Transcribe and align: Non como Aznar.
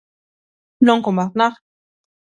Non 0.87 0.99
como 1.05 1.21
Aznar. 1.23 1.53